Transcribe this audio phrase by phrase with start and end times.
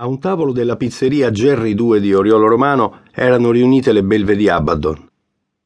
[0.00, 4.48] A un tavolo della pizzeria Jerry 2 di Oriolo Romano erano riunite le belve di
[4.48, 5.08] Abaddon.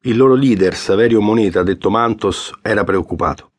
[0.04, 3.50] Il loro leader, Saverio Moneta, detto Mantos, era preoccupato.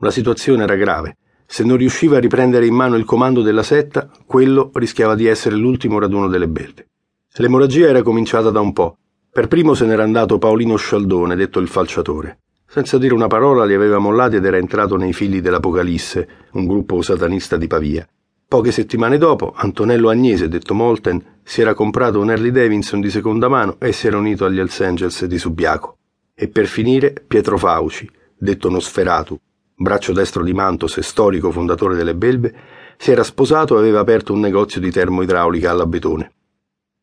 [0.00, 1.18] La situazione era grave.
[1.46, 5.54] Se non riusciva a riprendere in mano il comando della setta, quello rischiava di essere
[5.54, 6.88] l'ultimo raduno delle belve.
[7.34, 8.96] L'emorragia era cominciata da un po'.
[9.30, 12.40] Per primo se n'era andato Paolino Scialdone, detto il falciatore.
[12.66, 17.02] Senza dire una parola li aveva mollati ed era entrato nei figli dell'Apocalisse, un gruppo
[17.02, 18.04] satanista di Pavia.
[18.50, 23.46] Poche settimane dopo, Antonello Agnese, detto Molten, si era comprato un Harley Davidson di seconda
[23.46, 25.98] mano e si era unito agli Hells Angels di Subiaco.
[26.34, 29.38] E per finire, Pietro Fauci, detto Nosferatu,
[29.74, 32.54] braccio destro di Mantos e storico fondatore delle Belve,
[32.96, 36.32] si era sposato e aveva aperto un negozio di termoidraulica alla Betone.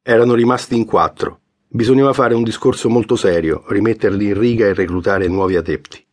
[0.02, 1.42] Erano rimasti in quattro.
[1.68, 6.04] Bisognava fare un discorso molto serio, rimetterli in riga e reclutare nuovi adepti.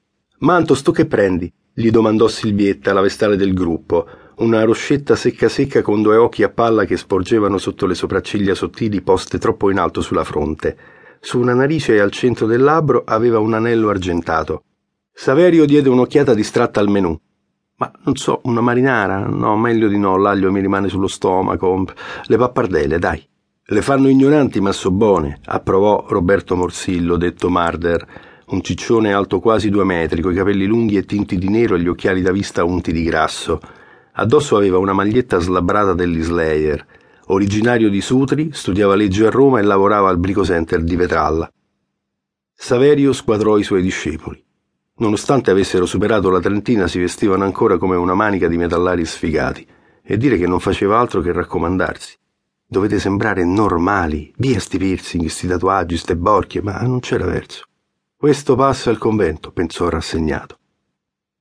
[0.40, 1.50] Mantos, tu che prendi?
[1.74, 4.06] gli domandò Silvietta, la vestale del gruppo,
[4.42, 9.00] una roscetta secca secca con due occhi a palla che sporgevano sotto le sopracciglia sottili
[9.00, 10.76] poste troppo in alto sulla fronte.
[11.20, 14.64] Su una narice e al centro del labbro aveva un anello argentato.
[15.12, 17.16] Saverio diede un'occhiata distratta al menù.
[17.76, 19.26] Ma non so, una marinara?
[19.28, 21.84] No, meglio di no, l'aglio mi rimane sullo stomaco.
[22.24, 23.24] Le pappardelle, dai.
[23.64, 28.04] Le fanno ignoranti ma so buone, approvò Roberto Morsillo, detto Marder,
[28.46, 31.88] un ciccione alto quasi due metri, coi capelli lunghi e tinti di nero e gli
[31.88, 33.60] occhiali da vista unti di grasso.
[34.14, 36.86] Addosso aveva una maglietta slabbrata degli Slayer.
[37.26, 41.50] Originario di Sutri, studiava legge a Roma e lavorava al Brico Center di Vetralla.
[42.52, 44.44] Saverio squadrò i suoi discepoli.
[44.96, 49.66] Nonostante avessero superato la trentina, si vestivano ancora come una manica di metallari sfigati,
[50.02, 52.18] e dire che non faceva altro che raccomandarsi.
[52.66, 57.64] Dovete sembrare normali, via sti piercing, sti tatuaggi, ste borchie, ma non c'era verso.
[58.14, 60.58] Questo passa al convento, pensò rassegnato.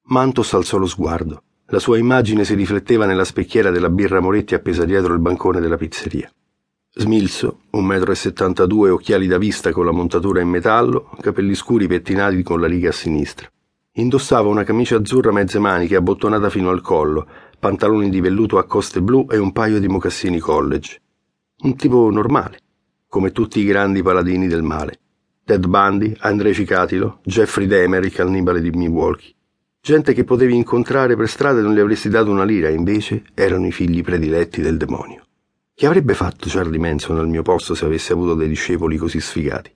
[0.04, 1.44] Mantos alzò lo sguardo.
[1.72, 5.78] La sua immagine si rifletteva nella specchiera della birra Moretti appesa dietro il bancone della
[5.78, 6.30] pizzeria.
[7.72, 12.60] Metro e settantadue, occhiali da vista con la montatura in metallo, capelli scuri pettinati con
[12.60, 13.50] la riga a sinistra.
[13.94, 17.26] Indossava una camicia azzurra mezze maniche abbottonata fino al collo,
[17.58, 21.02] pantaloni di velluto a coste blu e un paio di mocassini college.
[21.60, 22.60] Un tipo normale,
[23.08, 25.00] come tutti i grandi paladini del male.
[25.46, 29.36] Ted Bundy, Andrei Cicatilo, Jeffrey Demer, il cannibale di Milwaukee.
[29.84, 33.66] Gente che potevi incontrare per strada e non gli avresti dato una lira, invece erano
[33.66, 35.24] i figli prediletti del demonio.
[35.74, 39.74] Che avrebbe fatto Charlie Manson al mio posto se avesse avuto dei discepoli così sfigati?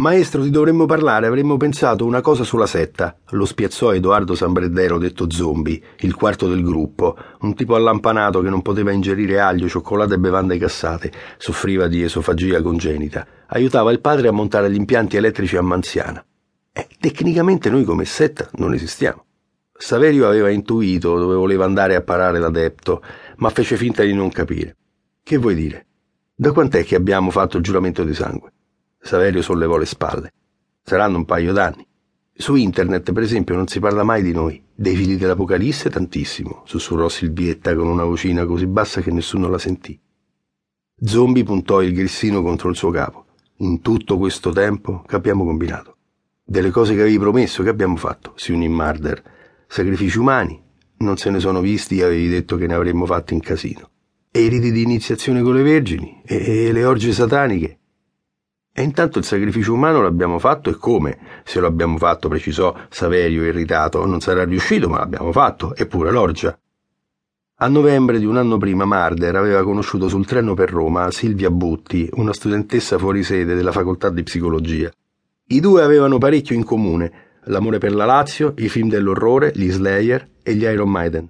[0.00, 5.30] Maestro, ti dovremmo parlare, avremmo pensato una cosa sulla setta, lo spiazzò Edoardo Sambreddero, detto
[5.30, 10.18] zombie, il quarto del gruppo, un tipo allampanato che non poteva ingerire aglio, cioccolato e
[10.18, 13.24] bevande gassate, soffriva di esofagia congenita.
[13.46, 16.24] Aiutava il padre a montare gli impianti elettrici a Manziana.
[16.72, 19.24] Eh, tecnicamente noi come setta non esistiamo.
[19.76, 23.02] Saverio aveva intuito dove voleva andare a parare l'adepto,
[23.36, 24.76] ma fece finta di non capire.
[25.22, 25.86] Che vuoi dire?
[26.34, 28.52] Da quant'è che abbiamo fatto il giuramento di sangue?
[28.98, 30.32] Saverio sollevò le spalle.
[30.82, 31.86] Saranno un paio d'anni.
[32.32, 34.62] Su internet, per esempio, non si parla mai di noi.
[34.74, 39.98] Dei figli dell'Apocalisse tantissimo, sussurrò Silvietta con una vocina così bassa che nessuno la sentì.
[41.02, 43.26] Zombie puntò il grissino contro il suo capo.
[43.56, 45.96] In tutto questo tempo che abbiamo combinato.
[46.50, 48.32] Delle cose che avevi promesso, che abbiamo fatto?
[48.34, 49.22] Si unì Marder.
[49.68, 50.60] Sacrifici umani?
[50.96, 53.88] Non se ne sono visti, avevi detto che ne avremmo fatti in casino.
[54.32, 56.20] E i riti di iniziazione con le vergini?
[56.26, 57.78] E, e le orge sataniche?
[58.72, 61.18] E intanto il sacrificio umano l'abbiamo fatto e come?
[61.44, 66.58] Se lo abbiamo fatto, precisò Saverio irritato, non sarà riuscito, ma l'abbiamo fatto, eppure l'orgia.
[67.58, 72.10] A novembre di un anno prima Marder aveva conosciuto sul treno per Roma Silvia Butti,
[72.14, 74.90] una studentessa fuori sede della facoltà di psicologia.
[75.52, 80.24] I due avevano parecchio in comune, l'amore per la Lazio, i film dell'orrore, gli Slayer
[80.44, 81.28] e gli Iron Maiden.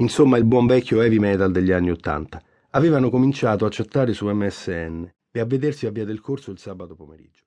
[0.00, 2.42] Insomma, il buon vecchio heavy metal degli anni Ottanta.
[2.70, 6.96] Avevano cominciato a chattare su MSN e a vedersi a Via del Corso il sabato
[6.96, 7.44] pomeriggio.